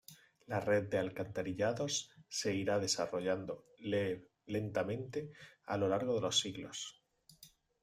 [0.51, 3.67] La red de alcantarillados se irá desarrollando,
[4.47, 5.31] lentamente,
[5.67, 7.03] a lo largo de los siglos.